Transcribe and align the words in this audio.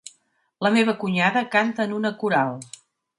La 0.67 0.69
meva 0.77 0.95
cunyada 1.03 1.43
canta 1.57 1.85
en 1.91 1.93
una 1.99 2.13
coral. 2.25 2.57